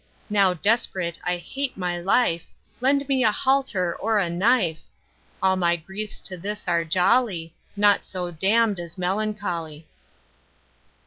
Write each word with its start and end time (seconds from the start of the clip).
Now 0.31 0.55
desperate 0.55 1.19
I 1.23 1.37
hate 1.37 1.77
my 1.77 1.99
life, 1.99 2.47
Lend 2.79 3.07
me 3.07 3.23
a 3.23 3.31
halter 3.31 3.93
or 3.95 4.17
a 4.17 4.31
knife; 4.31 4.81
All 5.43 5.55
my 5.57 5.75
griefs 5.75 6.19
to 6.21 6.37
this 6.37 6.67
are 6.67 6.83
jolly, 6.83 7.53
Naught 7.75 8.03
so 8.03 8.31
damn'd 8.31 8.79
as 8.79 8.97
melancholy. 8.97 9.85